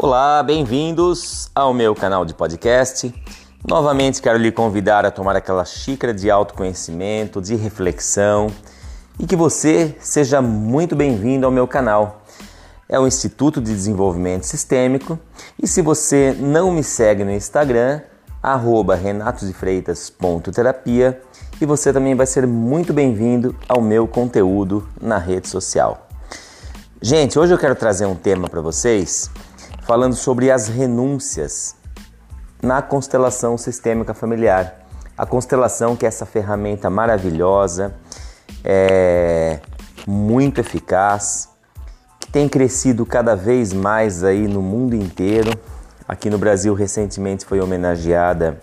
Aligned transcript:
Olá, 0.00 0.44
bem-vindos 0.44 1.50
ao 1.52 1.74
meu 1.74 1.92
canal 1.92 2.24
de 2.24 2.32
podcast. 2.32 3.12
Novamente 3.68 4.22
quero 4.22 4.38
lhe 4.38 4.52
convidar 4.52 5.04
a 5.04 5.10
tomar 5.10 5.34
aquela 5.34 5.64
xícara 5.64 6.14
de 6.14 6.30
autoconhecimento, 6.30 7.42
de 7.42 7.56
reflexão 7.56 8.46
e 9.18 9.26
que 9.26 9.34
você 9.34 9.96
seja 9.98 10.40
muito 10.40 10.94
bem-vindo 10.94 11.46
ao 11.46 11.50
meu 11.50 11.66
canal. 11.66 12.22
É 12.88 12.96
o 12.96 13.08
Instituto 13.08 13.60
de 13.60 13.72
Desenvolvimento 13.72 14.44
Sistêmico 14.44 15.18
e 15.60 15.66
se 15.66 15.82
você 15.82 16.32
não 16.38 16.70
me 16.70 16.84
segue 16.84 17.24
no 17.24 17.32
Instagram, 17.32 18.00
renatosdefreitas.terapia 19.02 21.20
e 21.60 21.66
você 21.66 21.92
também 21.92 22.14
vai 22.14 22.26
ser 22.26 22.46
muito 22.46 22.92
bem-vindo 22.92 23.52
ao 23.68 23.82
meu 23.82 24.06
conteúdo 24.06 24.88
na 25.02 25.18
rede 25.18 25.48
social. 25.48 26.06
Gente, 27.02 27.36
hoje 27.36 27.52
eu 27.52 27.58
quero 27.58 27.74
trazer 27.74 28.06
um 28.06 28.14
tema 28.14 28.48
para 28.48 28.60
vocês 28.60 29.28
falando 29.88 30.14
sobre 30.14 30.50
as 30.50 30.68
renúncias 30.68 31.74
na 32.62 32.82
constelação 32.82 33.56
sistêmica 33.56 34.12
familiar. 34.12 34.86
A 35.16 35.24
constelação 35.24 35.96
que 35.96 36.04
é 36.04 36.08
essa 36.08 36.26
ferramenta 36.26 36.90
maravilhosa, 36.90 37.94
é 38.62 39.60
muito 40.06 40.60
eficaz, 40.60 41.48
que 42.20 42.30
tem 42.30 42.50
crescido 42.50 43.06
cada 43.06 43.34
vez 43.34 43.72
mais 43.72 44.22
aí 44.22 44.46
no 44.46 44.60
mundo 44.60 44.94
inteiro. 44.94 45.58
Aqui 46.06 46.28
no 46.28 46.36
Brasil 46.36 46.74
recentemente 46.74 47.46
foi 47.46 47.58
homenageada 47.58 48.60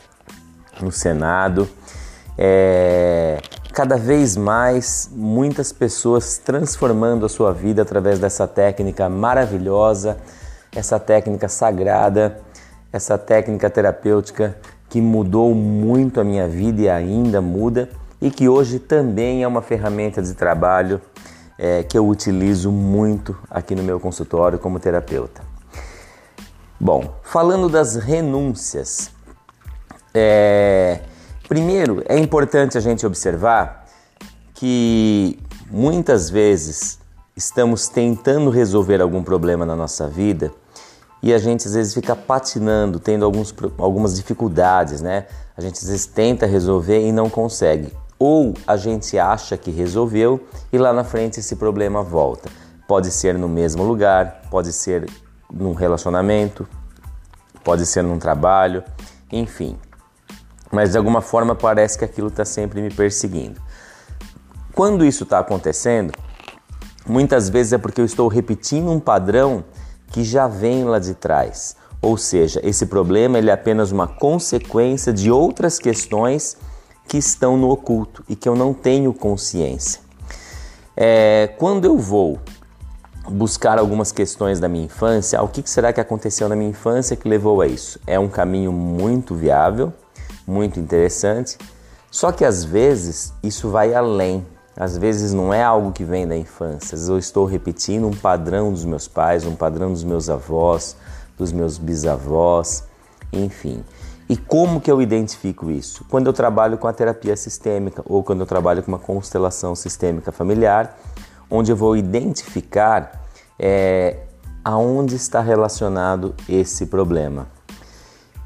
no 0.80 0.92
Senado. 0.92 1.68
É, 2.38 3.42
cada 3.74 3.98
vez 3.98 4.38
mais 4.38 5.10
muitas 5.12 5.74
pessoas 5.74 6.38
transformando 6.38 7.26
a 7.26 7.30
sua 7.30 7.52
vida 7.52 7.82
através 7.82 8.20
dessa 8.20 8.48
técnica 8.48 9.10
maravilhosa 9.10 10.18
essa 10.76 11.00
técnica 11.00 11.48
sagrada, 11.48 12.40
essa 12.92 13.18
técnica 13.18 13.70
terapêutica 13.70 14.56
que 14.90 15.02
mudou 15.02 15.56
muito 15.56 16.20
a 16.20 16.24
minha 16.24 16.48
vida 16.48 16.82
e 16.82 16.90
ainda 16.90 17.42
muda 17.42 17.90
e 18.22 18.30
que 18.30 18.48
hoje 18.48 18.80
também 18.80 19.44
é 19.44 19.48
uma 19.48 19.62
ferramenta 19.62 20.22
de 20.22 20.34
trabalho 20.34 21.02
é, 21.58 21.84
que 21.84 21.98
eu 21.98 22.08
utilizo 22.08 22.72
muito 22.72 23.36
aqui 23.50 23.76
no 23.76 23.84
meu 23.84 24.00
consultório 24.00 24.60
como 24.60 24.80
terapeuta. 24.80 25.42
Bom, 26.80 27.16
falando 27.24 27.70
das 27.70 27.96
renúncias, 27.96 29.12
é, 30.14 31.00
primeiro 31.48 32.04
é 32.08 32.18
importante 32.18 32.78
a 32.78 32.82
gente 32.82 33.06
observar 33.06 33.86
que 34.54 35.40
muitas 35.70 36.30
vezes 36.30 37.00
estamos 37.36 37.88
tentando 37.88 38.50
resolver 38.50 39.02
algum 39.02 39.24
problema 39.24 39.66
na 39.66 39.76
nossa 39.76 40.08
vida 40.08 40.52
e 41.26 41.34
a 41.34 41.40
gente 41.40 41.68
às 41.68 41.74
vezes 41.74 41.92
fica 41.92 42.16
patinando, 42.16 43.00
tendo 43.00 43.26
alguns, 43.26 43.52
algumas 43.80 44.16
dificuldades, 44.16 45.02
né? 45.02 45.26
A 45.58 45.62
gente 45.62 45.74
às 45.74 45.88
vezes 45.88 46.06
tenta 46.06 46.46
resolver 46.46 47.04
e 47.04 47.12
não 47.12 47.32
consegue. 47.32 47.92
Ou 48.20 48.54
a 48.68 48.78
gente 48.78 49.18
acha 49.18 49.58
que 49.58 49.72
resolveu 49.72 50.48
e 50.72 50.78
lá 50.78 50.94
na 50.94 51.04
frente 51.04 51.40
esse 51.40 51.56
problema 51.56 52.04
volta. 52.04 52.48
Pode 52.88 53.10
ser 53.10 53.40
no 53.40 53.50
mesmo 53.50 53.84
lugar, 53.84 54.44
pode 54.52 54.72
ser 54.72 55.10
num 55.52 55.74
relacionamento, 55.74 56.68
pode 57.64 57.88
ser 57.88 58.04
num 58.04 58.20
trabalho, 58.20 58.84
enfim. 59.32 59.80
Mas 60.72 60.92
de 60.92 61.00
alguma 61.00 61.22
forma 61.22 61.56
parece 61.56 61.98
que 61.98 62.06
aquilo 62.06 62.28
está 62.28 62.46
sempre 62.46 62.84
me 62.84 62.94
perseguindo. 62.94 63.60
Quando 64.76 65.04
isso 65.04 65.24
está 65.24 65.40
acontecendo, 65.40 66.14
muitas 67.04 67.50
vezes 67.50 67.74
é 67.74 67.80
porque 67.80 68.00
eu 68.00 68.06
estou 68.06 68.28
repetindo 68.28 68.92
um 68.92 69.00
padrão 69.00 69.64
que 70.08 70.24
já 70.24 70.48
vem 70.48 70.84
lá 70.84 71.00
de 71.00 71.14
trás. 71.14 71.76
Ou 72.02 72.18
seja, 72.18 72.60
esse 72.64 72.86
problema 72.86 73.38
ele 73.38 73.50
é 73.50 73.54
apenas 73.54 73.92
uma 73.92 74.08
consequência 74.08 75.12
de 75.12 75.32
outras 75.32 75.80
questões 75.80 76.58
que 77.08 77.18
estão 77.18 77.58
no 77.58 77.70
oculto 77.70 78.24
e 78.28 78.36
que 78.36 78.48
eu 78.48 78.56
não 78.56 78.74
tenho 78.74 79.14
consciência. 79.14 80.02
É, 80.96 81.54
quando 81.58 81.86
eu 81.86 81.98
vou 81.98 82.40
buscar 83.28 83.80
algumas 83.80 84.12
questões 84.12 84.60
da 84.60 84.68
minha 84.68 84.86
infância, 84.86 85.42
o 85.42 85.48
que 85.48 85.68
será 85.70 85.92
que 85.92 86.00
aconteceu 86.00 86.48
na 86.48 86.56
minha 86.56 86.70
infância 86.70 87.16
que 87.16 87.28
levou 87.28 87.62
a 87.62 87.68
isso? 87.68 88.00
É 88.06 88.20
um 88.20 88.30
caminho 88.30 88.72
muito 88.72 89.34
viável, 89.34 89.92
muito 90.46 90.80
interessante, 90.80 91.58
só 92.12 92.32
que 92.32 92.46
às 92.46 92.64
vezes 92.64 93.34
isso 93.44 93.70
vai 93.70 93.94
além 93.94 94.46
às 94.78 94.98
vezes 94.98 95.34
não 95.34 95.54
é 95.54 95.64
algo 95.64 95.92
que 95.92 96.04
vem 96.04 96.28
da 96.28 96.36
infância, 96.36 96.96
às 96.96 97.02
vezes 97.02 97.10
eu 97.10 97.18
estou 97.18 97.46
repetindo 97.46 98.08
um 98.08 98.14
padrão 98.14 98.72
dos 98.72 98.84
meus 98.84 99.08
pais, 99.08 99.46
um 99.46 99.56
padrão 99.56 99.92
dos 99.92 100.04
meus 100.04 100.30
avós, 100.30 100.96
dos 101.38 101.52
meus 101.52 101.78
bisavós, 101.78 102.84
enfim. 103.32 103.84
E 104.28 104.36
como 104.36 104.82
que 104.82 104.92
eu 104.92 105.02
identifico 105.02 105.70
isso? 105.70 106.04
Quando 106.10 106.28
eu 106.28 106.34
trabalho 106.34 106.78
com 106.78 106.88
a 106.88 106.94
terapia 106.94 107.38
sistêmica 107.38 108.02
ou 108.06 108.24
quando 108.24 108.40
eu 108.40 108.46
trabalho 108.46 108.82
com 108.82 108.92
uma 108.92 109.00
constelação 109.00 109.76
sistêmica 109.76 110.32
familiar, 110.32 110.98
onde 111.50 111.72
eu 111.72 111.76
vou 111.76 111.96
identificar 111.96 113.24
é, 113.60 114.18
aonde 114.64 115.16
está 115.16 115.42
relacionado 115.42 116.34
esse 116.50 116.88
problema. 116.88 117.48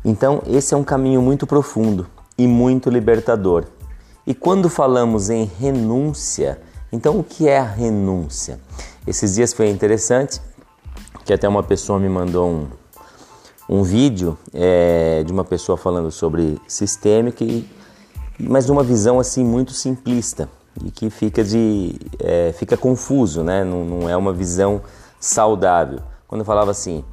Então, 0.03 0.41
esse 0.45 0.73
é 0.73 0.77
um 0.77 0.83
caminho 0.83 1.21
muito 1.21 1.47
profundo 1.47 2.07
e 2.37 2.45
muito 2.45 2.89
libertador. 2.89 3.65
E 4.29 4.35
quando 4.35 4.69
falamos 4.69 5.31
em 5.31 5.45
renúncia, 5.59 6.61
então 6.91 7.17
o 7.17 7.23
que 7.23 7.47
é 7.47 7.57
a 7.57 7.63
renúncia? 7.63 8.59
Esses 9.07 9.33
dias 9.33 9.53
foi 9.53 9.71
interessante 9.71 10.39
que 11.25 11.33
até 11.33 11.49
uma 11.49 11.63
pessoa 11.63 11.97
me 11.97 12.07
mandou 12.07 12.47
um, 12.47 12.67
um 13.67 13.81
vídeo 13.81 14.37
é, 14.53 15.23
de 15.23 15.33
uma 15.33 15.43
pessoa 15.43 15.79
falando 15.79 16.11
sobre 16.11 16.61
sistêmica, 16.67 17.43
e, 17.43 17.67
mas 18.39 18.67
de 18.67 18.71
uma 18.71 18.83
visão 18.83 19.19
assim 19.19 19.43
muito 19.43 19.73
simplista 19.73 20.47
e 20.85 20.91
que 20.91 21.09
fica 21.09 21.43
de 21.43 21.95
é, 22.19 22.53
fica 22.55 22.77
confuso, 22.77 23.43
né? 23.43 23.63
Não, 23.63 23.83
não 23.83 24.07
é 24.07 24.15
uma 24.15 24.31
visão 24.31 24.83
saudável. 25.19 26.01
Quando 26.27 26.41
eu 26.41 26.45
falava 26.45 26.69
assim, 26.69 27.03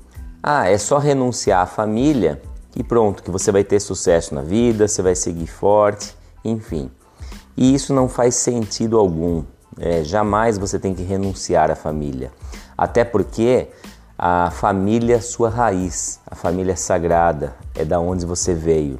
ah, 0.42 0.68
é 0.68 0.76
só 0.76 0.98
renunciar 0.98 1.62
à 1.62 1.66
família 1.66 2.42
e 2.76 2.84
pronto, 2.84 3.22
que 3.22 3.30
você 3.30 3.50
vai 3.50 3.64
ter 3.64 3.80
sucesso 3.80 4.34
na 4.34 4.42
vida, 4.42 4.86
você 4.86 5.00
vai 5.00 5.14
seguir 5.14 5.46
forte, 5.46 6.14
enfim. 6.44 6.90
E 7.56 7.74
isso 7.74 7.94
não 7.94 8.08
faz 8.08 8.34
sentido 8.34 8.98
algum. 8.98 9.42
É, 9.78 10.04
jamais 10.04 10.58
você 10.58 10.78
tem 10.78 10.94
que 10.94 11.02
renunciar 11.02 11.70
à 11.70 11.76
família. 11.76 12.30
Até 12.76 13.04
porque 13.04 13.68
a 14.18 14.50
família 14.50 15.16
é 15.16 15.20
sua 15.20 15.48
raiz, 15.48 16.20
a 16.26 16.34
família 16.34 16.72
é 16.72 16.76
sagrada, 16.76 17.54
é 17.74 17.84
da 17.84 18.00
onde 18.00 18.24
você 18.24 18.54
veio. 18.54 18.98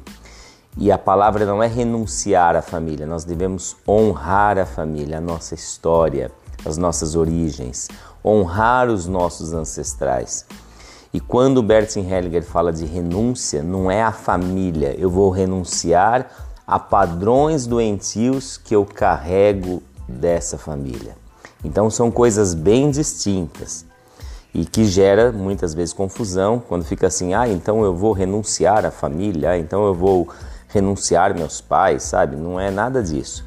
E 0.77 0.91
a 0.91 0.97
palavra 0.97 1.45
não 1.45 1.61
é 1.61 1.67
renunciar 1.67 2.55
à 2.55 2.61
família, 2.61 3.07
nós 3.07 3.23
devemos 3.23 3.75
honrar 3.87 4.59
a 4.59 4.65
família, 4.65 5.17
a 5.17 5.21
nossa 5.21 5.55
história, 5.55 6.31
as 6.63 6.77
nossas 6.77 7.15
origens, 7.15 7.87
honrar 8.23 8.87
os 8.87 9.07
nossos 9.07 9.53
ancestrais. 9.53 10.45
E 11.11 11.19
quando 11.19 11.63
Bertin 11.63 12.01
Hellinger 12.01 12.43
fala 12.43 12.71
de 12.71 12.85
renúncia, 12.85 13.63
não 13.63 13.89
é 13.89 14.03
a 14.03 14.11
família, 14.11 14.93
eu 14.99 15.09
vou 15.09 15.31
renunciar 15.31 16.29
a 16.67 16.77
padrões 16.77 17.65
doentios 17.65 18.57
que 18.57 18.75
eu 18.75 18.85
carrego 18.85 19.81
dessa 20.07 20.57
família. 20.57 21.15
Então 21.63 21.89
são 21.89 22.11
coisas 22.11 22.53
bem 22.53 22.91
distintas 22.91 23.85
e 24.53 24.65
que 24.65 24.83
gera 24.83 25.31
muitas 25.31 25.73
vezes 25.73 25.93
confusão 25.93 26.59
quando 26.59 26.83
fica 26.83 27.07
assim: 27.07 27.33
ah, 27.33 27.47
então 27.47 27.83
eu 27.83 27.95
vou 27.95 28.11
renunciar 28.11 28.85
à 28.85 28.91
família, 28.91 29.51
ah, 29.51 29.57
então 29.57 29.85
eu 29.85 29.93
vou 29.93 30.27
renunciar 30.67 31.33
meus 31.33 31.61
pais, 31.61 32.03
sabe? 32.03 32.35
Não 32.35 32.59
é 32.59 32.69
nada 32.69 33.01
disso. 33.01 33.45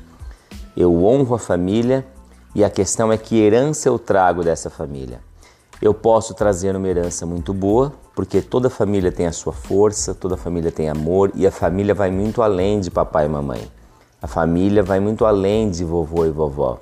Eu 0.76 1.04
honro 1.04 1.34
a 1.34 1.38
família 1.38 2.06
e 2.54 2.64
a 2.64 2.70
questão 2.70 3.12
é 3.12 3.18
que 3.18 3.38
herança 3.38 3.88
eu 3.88 3.98
trago 3.98 4.42
dessa 4.42 4.70
família. 4.70 5.20
Eu 5.80 5.92
posso 5.92 6.34
trazer 6.34 6.74
uma 6.74 6.88
herança 6.88 7.26
muito 7.26 7.52
boa, 7.52 7.92
porque 8.20 8.42
toda 8.42 8.68
família 8.68 9.10
tem 9.10 9.26
a 9.26 9.32
sua 9.32 9.54
força, 9.54 10.14
toda 10.14 10.36
família 10.36 10.70
tem 10.70 10.90
amor 10.90 11.32
e 11.34 11.46
a 11.46 11.50
família 11.50 11.94
vai 11.94 12.10
muito 12.10 12.42
além 12.42 12.78
de 12.78 12.90
papai 12.90 13.24
e 13.24 13.28
mamãe. 13.30 13.66
A 14.20 14.26
família 14.26 14.82
vai 14.82 15.00
muito 15.00 15.24
além 15.24 15.70
de 15.70 15.86
vovô 15.86 16.26
e 16.26 16.30
vovó. 16.30 16.78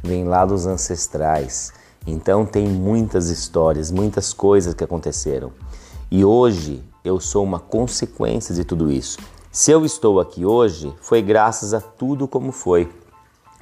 Vem 0.00 0.22
lá 0.22 0.46
dos 0.46 0.66
ancestrais. 0.66 1.72
Então 2.06 2.46
tem 2.46 2.68
muitas 2.68 3.28
histórias, 3.28 3.90
muitas 3.90 4.32
coisas 4.32 4.72
que 4.72 4.84
aconteceram. 4.84 5.50
E 6.08 6.24
hoje 6.24 6.80
eu 7.04 7.18
sou 7.18 7.42
uma 7.42 7.58
consequência 7.58 8.54
de 8.54 8.62
tudo 8.62 8.88
isso. 8.88 9.18
Se 9.50 9.72
eu 9.72 9.84
estou 9.84 10.20
aqui 10.20 10.46
hoje, 10.46 10.94
foi 11.00 11.20
graças 11.20 11.74
a 11.74 11.80
tudo 11.80 12.28
como 12.28 12.52
foi. 12.52 12.88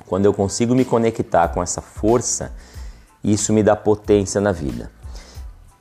Quando 0.07 0.27
eu 0.27 0.35
consigo 0.35 0.75
me 0.75 0.85
conectar 0.85 1.49
com 1.49 1.63
essa 1.63 1.81
força, 1.81 2.53
isso 3.25 3.55
me 3.55 3.63
dá 3.63 3.75
potência 3.75 4.39
na 4.39 4.53
vida. 4.53 4.95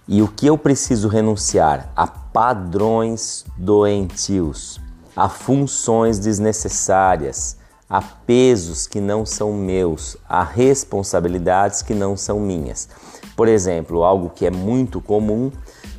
E 0.07 0.21
o 0.21 0.27
que 0.27 0.45
eu 0.45 0.55
preciso 0.55 1.07
renunciar? 1.07 1.91
A 1.95 2.05
padrões 2.05 3.43
doentios, 3.57 4.79
a 5.15 5.27
funções 5.27 6.19
desnecessárias, 6.19 7.57
a 7.89 8.01
pesos 8.01 8.85
que 8.85 9.01
não 9.01 9.25
são 9.25 9.51
meus, 9.53 10.15
a 10.29 10.43
responsabilidades 10.43 11.81
que 11.81 11.95
não 11.95 12.15
são 12.15 12.39
minhas. 12.39 12.87
Por 13.35 13.47
exemplo, 13.47 14.03
algo 14.03 14.29
que 14.29 14.45
é 14.45 14.51
muito 14.51 15.01
comum 15.01 15.51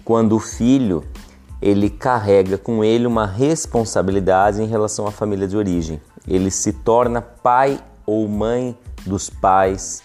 quando 0.05 0.37
o 0.37 0.41
filho 0.41 1.03
ele 1.61 1.91
carrega 1.91 2.57
com 2.57 2.85
ele 2.85 3.07
uma 3.07 3.27
responsabilidade 3.27 4.63
em 4.63 4.67
relação 4.67 5.07
à 5.07 5.11
família 5.11 5.49
de 5.49 5.57
origem. 5.57 6.01
Ele 6.29 6.51
se 6.51 6.73
torna 6.73 7.21
pai 7.21 7.81
ou 8.07 8.29
mãe 8.29 8.79
dos 9.05 9.29
pais, 9.29 10.03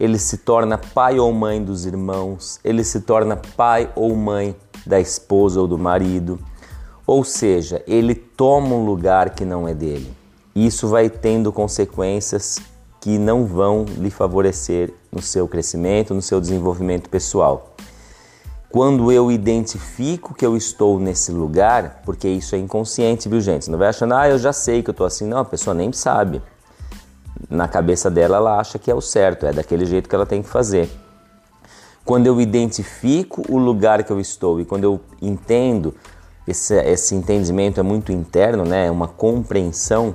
ele 0.00 0.18
se 0.18 0.38
torna 0.38 0.78
pai 0.78 1.18
ou 1.18 1.30
mãe 1.30 1.62
dos 1.62 1.84
irmãos, 1.84 2.58
ele 2.64 2.82
se 2.82 3.02
torna 3.02 3.36
pai 3.36 3.90
ou 3.94 4.16
mãe 4.16 4.56
da 4.86 4.98
esposa 4.98 5.60
ou 5.60 5.68
do 5.68 5.76
marido. 5.76 6.40
Ou 7.06 7.22
seja, 7.22 7.84
ele 7.86 8.14
toma 8.14 8.74
um 8.74 8.86
lugar 8.86 9.30
que 9.30 9.44
não 9.44 9.68
é 9.68 9.74
dele. 9.74 10.10
Isso 10.54 10.88
vai 10.88 11.10
tendo 11.10 11.52
consequências 11.52 12.58
que 12.98 13.18
não 13.18 13.44
vão 13.44 13.84
lhe 13.98 14.10
favorecer 14.10 14.90
no 15.12 15.20
seu 15.20 15.46
crescimento, 15.46 16.14
no 16.14 16.22
seu 16.22 16.40
desenvolvimento 16.40 17.10
pessoal. 17.10 17.74
Quando 18.70 19.12
eu 19.12 19.30
identifico 19.30 20.32
que 20.32 20.46
eu 20.46 20.56
estou 20.56 20.98
nesse 20.98 21.30
lugar, 21.30 22.02
porque 22.06 22.28
isso 22.28 22.54
é 22.54 22.58
inconsciente, 22.58 23.28
viu 23.28 23.40
gente? 23.40 23.70
Não 23.70 23.78
vai 23.78 23.88
achando, 23.88 24.14
ah, 24.14 24.28
eu 24.30 24.38
já 24.38 24.52
sei 24.52 24.82
que 24.82 24.88
eu 24.88 24.92
estou 24.92 25.06
assim. 25.06 25.26
Não, 25.26 25.38
a 25.38 25.44
pessoa 25.44 25.74
nem 25.74 25.92
sabe. 25.92 26.40
Na 27.48 27.66
cabeça 27.68 28.10
dela, 28.10 28.36
ela 28.36 28.58
acha 28.58 28.78
que 28.78 28.90
é 28.90 28.94
o 28.94 29.00
certo, 29.00 29.46
é 29.46 29.52
daquele 29.52 29.86
jeito 29.86 30.08
que 30.08 30.14
ela 30.14 30.26
tem 30.26 30.42
que 30.42 30.48
fazer. 30.48 30.90
Quando 32.04 32.26
eu 32.26 32.40
identifico 32.40 33.42
o 33.48 33.58
lugar 33.58 34.02
que 34.04 34.10
eu 34.10 34.20
estou 34.20 34.60
e 34.60 34.64
quando 34.64 34.84
eu 34.84 35.00
entendo, 35.22 35.94
esse, 36.46 36.74
esse 36.74 37.14
entendimento 37.14 37.78
é 37.78 37.82
muito 37.82 38.10
interno, 38.10 38.64
né? 38.64 38.86
É 38.86 38.90
uma 38.90 39.06
compreensão, 39.06 40.14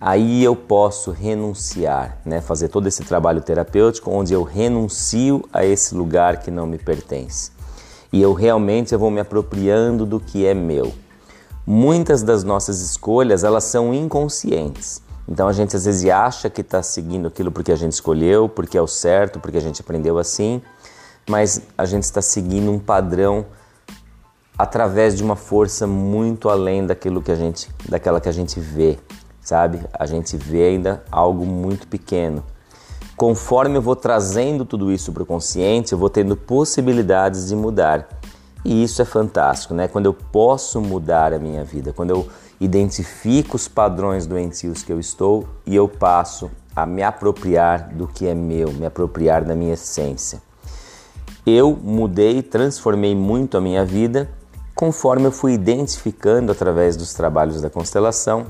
aí 0.00 0.44
eu 0.44 0.54
posso 0.54 1.10
renunciar, 1.10 2.18
né? 2.24 2.40
Fazer 2.40 2.68
todo 2.68 2.86
esse 2.86 3.04
trabalho 3.04 3.40
terapêutico 3.40 4.10
onde 4.10 4.34
eu 4.34 4.42
renuncio 4.42 5.42
a 5.52 5.64
esse 5.64 5.94
lugar 5.94 6.40
que 6.40 6.50
não 6.50 6.66
me 6.66 6.78
pertence 6.78 7.54
e 8.14 8.22
eu 8.22 8.32
realmente 8.32 8.94
eu 8.94 8.98
vou 8.98 9.10
me 9.10 9.18
apropriando 9.18 10.06
do 10.06 10.20
que 10.20 10.46
é 10.46 10.54
meu. 10.54 10.94
Muitas 11.66 12.22
das 12.22 12.44
nossas 12.44 12.80
escolhas 12.80 13.42
elas 13.42 13.64
são 13.64 13.92
inconscientes. 13.92 15.02
Então 15.28 15.48
a 15.48 15.52
gente 15.52 15.74
às 15.74 15.84
vezes 15.84 16.08
acha 16.10 16.50
que 16.50 16.60
está 16.60 16.82
seguindo 16.82 17.28
aquilo 17.28 17.50
porque 17.50 17.72
a 17.72 17.76
gente 17.76 17.92
escolheu, 17.92 18.48
porque 18.48 18.76
é 18.76 18.82
o 18.82 18.86
certo, 18.86 19.40
porque 19.40 19.56
a 19.56 19.60
gente 19.60 19.80
aprendeu 19.80 20.18
assim, 20.18 20.60
mas 21.28 21.62
a 21.76 21.84
gente 21.84 22.02
está 22.02 22.20
seguindo 22.20 22.70
um 22.70 22.78
padrão 22.78 23.46
através 24.56 25.16
de 25.16 25.22
uma 25.22 25.34
força 25.34 25.86
muito 25.86 26.48
além 26.48 26.86
daquilo 26.86 27.22
que 27.22 27.32
a 27.32 27.34
gente, 27.34 27.68
daquela 27.88 28.20
que 28.20 28.28
a 28.28 28.32
gente 28.32 28.60
vê, 28.60 28.98
sabe? 29.40 29.80
A 29.92 30.06
gente 30.06 30.36
vê 30.36 30.68
ainda 30.68 31.02
algo 31.10 31.44
muito 31.44 31.88
pequeno. 31.88 32.44
Conforme 33.16 33.78
eu 33.78 33.82
vou 33.82 33.96
trazendo 33.96 34.64
tudo 34.64 34.92
isso 34.92 35.12
para 35.12 35.22
o 35.22 35.26
consciente, 35.26 35.92
eu 35.92 35.98
vou 35.98 36.10
tendo 36.10 36.36
possibilidades 36.36 37.48
de 37.48 37.56
mudar. 37.56 38.08
E 38.64 38.82
isso 38.82 39.02
é 39.02 39.04
fantástico, 39.04 39.74
né? 39.74 39.86
Quando 39.88 40.06
eu 40.06 40.14
posso 40.14 40.80
mudar 40.80 41.32
a 41.32 41.38
minha 41.38 41.62
vida, 41.64 41.92
quando 41.92 42.10
eu 42.10 42.28
identifico 42.60 43.56
os 43.56 43.68
padrões 43.68 44.26
doentios 44.26 44.82
que 44.82 44.92
eu 44.92 45.00
estou 45.00 45.46
e 45.66 45.74
eu 45.74 45.88
passo 45.88 46.50
a 46.74 46.86
me 46.86 47.02
apropriar 47.02 47.94
do 47.94 48.06
que 48.06 48.26
é 48.26 48.34
meu, 48.34 48.72
me 48.72 48.86
apropriar 48.86 49.44
da 49.44 49.54
minha 49.54 49.74
essência. 49.74 50.42
Eu 51.46 51.76
mudei, 51.76 52.42
transformei 52.42 53.14
muito 53.14 53.56
a 53.56 53.60
minha 53.60 53.84
vida 53.84 54.30
conforme 54.74 55.26
eu 55.26 55.32
fui 55.32 55.52
identificando 55.52 56.50
através 56.50 56.96
dos 56.96 57.12
trabalhos 57.12 57.60
da 57.60 57.70
constelação 57.70 58.46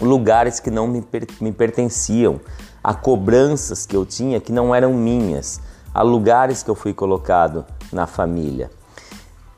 lugares 0.00 0.58
que 0.58 0.70
não 0.70 0.88
me, 0.88 1.00
per 1.00 1.26
me 1.40 1.52
pertenciam, 1.52 2.40
a 2.82 2.94
cobranças 2.94 3.86
que 3.86 3.94
eu 3.94 4.04
tinha 4.04 4.40
que 4.40 4.50
não 4.50 4.74
eram 4.74 4.92
minhas, 4.92 5.60
a 5.94 6.02
lugares 6.02 6.62
que 6.62 6.70
eu 6.70 6.74
fui 6.74 6.92
colocado 6.92 7.64
na 7.92 8.06
família. 8.06 8.70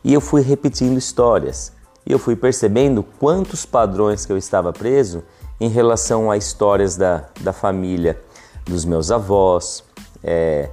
E 0.03 0.13
eu 0.13 0.21
fui 0.21 0.43
repetindo 0.43 0.99
histórias. 0.99 1.73
E 2.07 2.13
eu 2.13 2.19
fui 2.19 2.37
percebendo 2.37 3.03
quantos 3.03 3.65
padrões 3.65 4.27
que 4.27 4.33
eu 4.33 4.37
estava 4.37 4.73
preso 4.73 5.23
em 5.61 5.69
relação 5.69 6.31
a 6.31 6.37
histórias 6.37 6.97
da, 6.97 7.25
da 7.41 7.53
família, 7.53 8.21
dos 8.65 8.85
meus 8.85 9.11
avós, 9.11 9.83
é, 10.23 10.71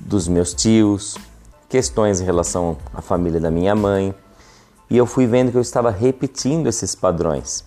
dos 0.00 0.28
meus 0.28 0.54
tios, 0.54 1.16
questões 1.68 2.20
em 2.20 2.24
relação 2.24 2.76
à 2.94 3.00
família 3.00 3.40
da 3.40 3.50
minha 3.50 3.74
mãe. 3.74 4.14
E 4.90 4.96
eu 4.96 5.06
fui 5.06 5.26
vendo 5.26 5.50
que 5.50 5.56
eu 5.56 5.62
estava 5.62 5.90
repetindo 5.90 6.68
esses 6.68 6.94
padrões. 6.94 7.64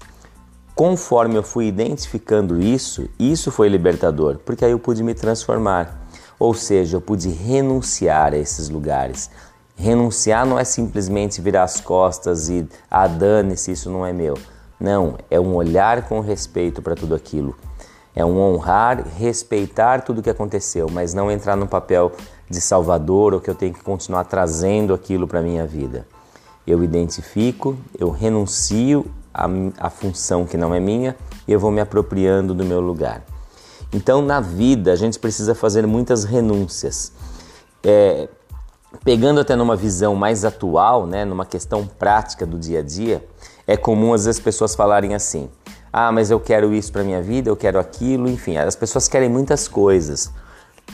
Conforme 0.76 1.36
eu 1.36 1.44
fui 1.44 1.68
identificando 1.68 2.62
isso, 2.62 3.10
isso 3.18 3.50
foi 3.50 3.68
libertador, 3.70 4.38
porque 4.46 4.64
aí 4.64 4.72
eu 4.72 4.80
pude 4.80 5.02
me 5.04 5.14
transformar. 5.14 6.06
Ou 6.38 6.54
seja, 6.54 6.98
eu 6.98 7.02
pude 7.02 7.30
renunciar 7.30 8.34
a 8.34 8.38
esses 8.38 8.70
lugares. 8.70 9.30
Renunciar 9.76 10.46
não 10.46 10.58
é 10.58 10.64
simplesmente 10.64 11.42
virar 11.42 11.64
as 11.64 11.82
costas 11.82 12.50
e 12.50 12.68
ah, 12.90 13.08
dane-se, 13.08 13.72
isso 13.72 13.90
não 13.90 14.06
é 14.06 14.14
meu. 14.14 14.38
Não, 14.80 15.16
é 15.30 15.40
um 15.40 15.54
olhar 15.56 16.08
com 16.08 16.20
respeito 16.20 16.82
para 16.82 16.96
tudo 16.96 17.14
aquilo. 17.14 17.56
É 18.16 18.24
um 18.24 18.38
honrar, 18.40 19.06
respeitar 19.18 20.02
tudo 20.02 20.20
o 20.20 20.24
que 20.24 20.30
aconteceu, 20.30 20.88
mas 20.90 21.14
não 21.14 21.30
entrar 21.30 21.58
no 21.58 21.68
papel 21.68 22.14
de 22.50 22.62
salvador 22.62 23.34
ou 23.34 23.42
que 23.42 23.50
eu 23.50 23.56
tenho 23.56 23.74
que 23.74 23.84
continuar 23.84 24.24
trazendo 24.24 24.94
aquilo 24.94 25.28
para 25.28 25.42
minha 25.42 25.66
vida. 25.66 26.08
Eu 26.66 26.84
identifico, 26.84 27.76
eu 28.00 28.10
renuncio 28.10 29.06
a, 29.34 29.48
a 29.78 29.90
função 29.90 30.46
que 30.46 30.56
não 30.56 30.74
é 30.74 30.80
minha 30.80 31.16
e 31.46 31.52
eu 31.52 31.60
vou 31.60 31.72
me 31.72 31.82
apropriando 31.82 32.54
do 32.54 32.64
meu 32.64 32.80
lugar. 32.80 33.22
Então, 33.94 34.22
na 34.22 34.40
vida, 34.40 34.92
a 34.92 34.96
gente 34.96 35.20
precisa 35.20 35.54
fazer 35.54 35.86
muitas 35.86 36.24
renúncias. 36.24 37.12
É, 37.84 38.28
pegando 39.04 39.40
até 39.40 39.56
numa 39.56 39.76
visão 39.76 40.16
mais 40.16 40.46
atual, 40.46 41.06
né, 41.06 41.26
numa 41.26 41.46
questão 41.46 41.86
prática 41.86 42.46
do 42.46 42.58
dia 42.58 42.80
a 42.80 42.82
dia, 42.82 43.26
é 43.68 43.76
comum 43.76 44.14
às 44.14 44.26
vezes 44.26 44.40
pessoas 44.40 44.76
falarem 44.76 45.16
assim: 45.16 45.50
ah, 45.92 46.12
mas 46.12 46.32
eu 46.32 46.40
quero 46.40 46.74
isso 46.74 46.92
para 46.92 47.04
minha 47.04 47.22
vida, 47.22 47.50
eu 47.50 47.56
quero 47.56 47.80
aquilo, 47.80 48.28
enfim, 48.28 48.58
as 48.58 48.76
pessoas 48.76 49.08
querem 49.08 49.30
muitas 49.30 49.68
coisas. 49.68 50.32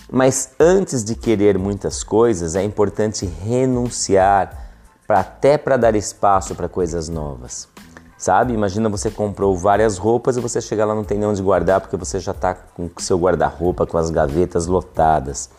Mas 0.10 0.52
antes 0.60 1.04
de 1.04 1.16
querer 1.16 1.58
muitas 1.58 2.04
coisas, 2.04 2.56
é 2.56 2.64
importante 2.64 3.26
renunciar 3.26 4.72
para 5.06 5.20
até 5.20 5.58
para 5.58 5.76
dar 5.76 5.96
espaço 5.96 6.56
para 6.56 6.70
coisas 6.70 7.10
novas 7.10 7.68
sabe? 8.22 8.54
Imagina 8.54 8.88
você 8.88 9.10
comprou 9.10 9.58
várias 9.58 9.98
roupas 9.98 10.38
e 10.38 10.40
você 10.40 10.62
chega 10.62 10.86
lá 10.86 10.94
não 10.94 11.04
tem 11.04 11.18
nem 11.18 11.28
onde 11.28 11.42
guardar 11.42 11.82
porque 11.82 11.98
você 11.98 12.20
já 12.20 12.32
está 12.32 12.54
com 12.54 12.86
o 12.86 13.02
seu 13.02 13.18
guarda-roupa 13.18 13.88
com 13.88 13.98
as 13.98 14.12
gavetas 14.12 14.68
lotadas. 14.68 15.50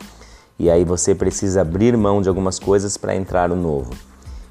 E 0.62 0.70
aí 0.70 0.84
você 0.84 1.12
precisa 1.12 1.62
abrir 1.62 1.96
mão 1.96 2.22
de 2.22 2.28
algumas 2.28 2.56
coisas 2.56 2.96
para 2.96 3.16
entrar 3.16 3.50
o 3.50 3.56
novo. 3.56 3.92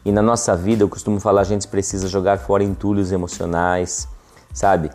E 0.03 0.11
na 0.11 0.21
nossa 0.21 0.53
vida, 0.57 0.83
eu 0.83 0.89
costumo 0.89 1.21
falar, 1.21 1.39
a 1.39 1.45
gente 1.45 1.69
precisa 1.69 2.09
jogar 2.09 2.37
fora 2.37 2.65
entulhos 2.65 3.13
emocionais, 3.13 4.09
sabe? 4.53 4.91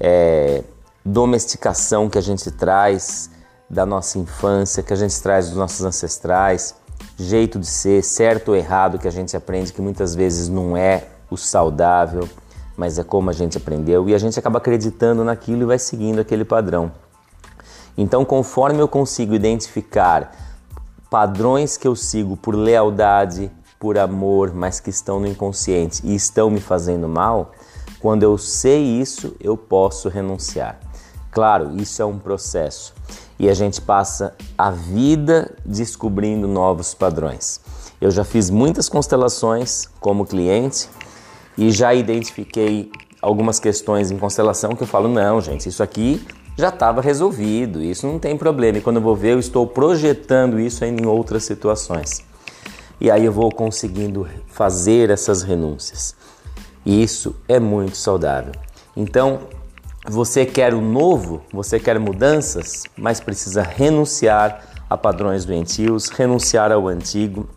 É, 0.00 0.64
domesticação 1.04 2.10
que 2.10 2.18
a 2.18 2.20
gente 2.20 2.50
traz 2.50 3.30
da 3.70 3.86
nossa 3.86 4.18
infância, 4.18 4.82
que 4.82 4.92
a 4.92 4.96
gente 4.96 5.22
traz 5.22 5.46
dos 5.46 5.56
nossos 5.56 5.84
ancestrais, 5.84 6.74
jeito 7.16 7.60
de 7.60 7.66
ser, 7.68 8.02
certo 8.02 8.48
ou 8.48 8.56
errado 8.56 8.98
que 8.98 9.06
a 9.06 9.12
gente 9.12 9.36
aprende 9.36 9.72
que 9.72 9.80
muitas 9.80 10.16
vezes 10.16 10.48
não 10.48 10.76
é 10.76 11.04
o 11.30 11.36
saudável 11.36 12.28
mas 12.76 12.98
é 12.98 13.02
como 13.02 13.30
a 13.30 13.32
gente 13.32 13.56
aprendeu 13.56 14.06
e 14.06 14.14
a 14.14 14.18
gente 14.18 14.38
acaba 14.38 14.58
acreditando 14.58 15.24
naquilo 15.24 15.62
e 15.62 15.64
vai 15.64 15.78
seguindo 15.78 16.20
aquele 16.20 16.44
padrão. 16.44 16.92
Então, 17.96 18.22
conforme 18.22 18.80
eu 18.80 18.86
consigo 18.86 19.34
identificar 19.34 20.45
padrões 21.16 21.78
que 21.78 21.88
eu 21.88 21.96
sigo 21.96 22.36
por 22.36 22.54
lealdade, 22.54 23.50
por 23.80 23.96
amor, 23.96 24.52
mas 24.52 24.80
que 24.80 24.90
estão 24.90 25.18
no 25.18 25.26
inconsciente 25.26 26.02
e 26.04 26.14
estão 26.14 26.50
me 26.50 26.60
fazendo 26.60 27.08
mal, 27.08 27.52
quando 27.98 28.22
eu 28.22 28.36
sei 28.36 28.82
isso, 29.00 29.34
eu 29.40 29.56
posso 29.56 30.10
renunciar. 30.10 30.78
Claro, 31.30 31.74
isso 31.80 32.02
é 32.02 32.04
um 32.04 32.18
processo 32.18 32.92
e 33.38 33.48
a 33.48 33.54
gente 33.54 33.80
passa 33.80 34.34
a 34.58 34.70
vida 34.70 35.56
descobrindo 35.64 36.46
novos 36.46 36.92
padrões. 36.92 37.62
Eu 37.98 38.10
já 38.10 38.22
fiz 38.22 38.50
muitas 38.50 38.86
constelações 38.86 39.88
como 39.98 40.26
cliente 40.26 40.86
e 41.56 41.70
já 41.70 41.94
identifiquei 41.94 42.92
algumas 43.22 43.58
questões 43.58 44.10
em 44.10 44.18
constelação 44.18 44.76
que 44.76 44.82
eu 44.82 44.86
falo: 44.86 45.08
não, 45.08 45.40
gente, 45.40 45.66
isso 45.66 45.82
aqui 45.82 46.22
já 46.56 46.70
estava 46.70 47.00
resolvido, 47.00 47.82
isso 47.82 48.06
não 48.06 48.18
tem 48.18 48.36
problema. 48.36 48.78
E 48.78 48.80
quando 48.80 48.96
eu 48.96 49.02
vou 49.02 49.14
ver, 49.14 49.34
eu 49.34 49.38
estou 49.38 49.66
projetando 49.66 50.58
isso 50.58 50.84
em 50.84 51.04
outras 51.06 51.44
situações. 51.44 52.24
E 53.00 53.10
aí 53.10 53.24
eu 53.24 53.32
vou 53.32 53.50
conseguindo 53.50 54.26
fazer 54.46 55.10
essas 55.10 55.42
renúncias. 55.42 56.14
E 56.84 57.02
isso 57.02 57.36
é 57.46 57.60
muito 57.60 57.96
saudável. 57.96 58.52
Então, 58.96 59.40
você 60.08 60.46
quer 60.46 60.72
o 60.72 60.80
novo, 60.80 61.42
você 61.52 61.78
quer 61.78 61.98
mudanças, 61.98 62.84
mas 62.96 63.20
precisa 63.20 63.62
renunciar 63.62 64.64
a 64.88 64.96
padrões 64.96 65.44
doentios, 65.44 66.08
renunciar 66.08 66.72
ao 66.72 66.88
antigo, 66.88 67.48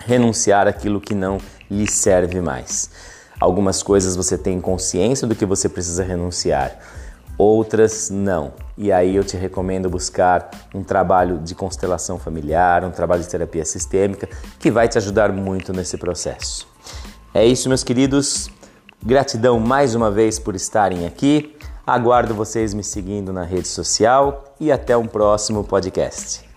renunciar 0.00 0.66
àquilo 0.66 1.00
que 1.00 1.14
não 1.14 1.38
lhe 1.70 1.88
serve 1.88 2.40
mais. 2.40 2.90
Algumas 3.38 3.82
coisas 3.82 4.16
você 4.16 4.38
tem 4.38 4.60
consciência 4.60 5.26
do 5.26 5.34
que 5.34 5.44
você 5.44 5.68
precisa 5.68 6.02
renunciar, 6.02 6.78
outras 7.36 8.10
não. 8.10 8.52
e 8.76 8.90
aí 8.92 9.16
eu 9.16 9.24
te 9.24 9.36
recomendo 9.36 9.88
buscar 9.88 10.50
um 10.74 10.82
trabalho 10.82 11.38
de 11.38 11.54
constelação 11.54 12.18
familiar, 12.18 12.84
um 12.84 12.90
trabalho 12.90 13.22
de 13.22 13.28
terapia 13.28 13.64
sistêmica 13.64 14.28
que 14.58 14.70
vai 14.70 14.88
te 14.88 14.98
ajudar 14.98 15.32
muito 15.32 15.72
nesse 15.72 15.96
processo. 15.96 16.66
É 17.32 17.44
isso, 17.44 17.68
meus 17.68 17.82
queridos. 17.82 18.48
Gratidão 19.04 19.60
mais 19.60 19.94
uma 19.94 20.10
vez 20.10 20.38
por 20.38 20.54
estarem 20.54 21.06
aqui. 21.06 21.56
Aguardo 21.86 22.34
vocês 22.34 22.72
me 22.72 22.82
seguindo 22.82 23.32
na 23.32 23.42
rede 23.42 23.68
social 23.68 24.54
e 24.58 24.72
até 24.72 24.96
um 24.96 25.06
próximo 25.06 25.62
podcast. 25.62 26.53